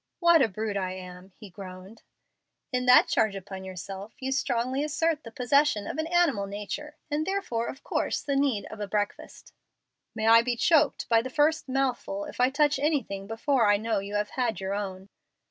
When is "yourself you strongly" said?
3.63-4.83